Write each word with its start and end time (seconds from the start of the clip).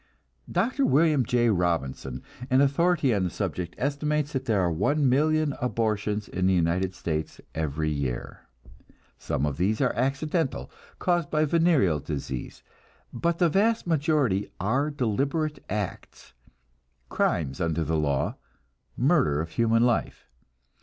Dr. 0.51 0.83
William 0.83 1.23
J. 1.23 1.51
Robinson, 1.51 2.23
an 2.49 2.59
authority 2.59 3.13
on 3.13 3.23
the 3.23 3.29
subject, 3.29 3.75
estimates 3.77 4.33
that 4.33 4.45
there 4.45 4.59
are 4.59 4.71
one 4.71 5.07
million 5.07 5.53
abortions 5.61 6.27
in 6.27 6.47
the 6.47 6.55
United 6.55 6.95
States 6.95 7.39
every 7.53 7.91
year. 7.91 8.47
Some 9.19 9.45
of 9.45 9.57
these 9.57 9.79
are 9.79 9.93
accidental, 9.93 10.71
caused 10.97 11.29
by 11.29 11.45
venereal 11.45 11.99
disease, 11.99 12.63
but 13.13 13.37
the 13.37 13.47
vast 13.47 13.85
majority 13.85 14.49
are 14.59 14.89
deliberate 14.89 15.63
acts, 15.69 16.33
crimes 17.09 17.61
under 17.61 17.83
the 17.83 17.95
law, 17.95 18.37
murder 18.97 19.39
of 19.39 19.51
human 19.51 19.83
life. 19.83 20.31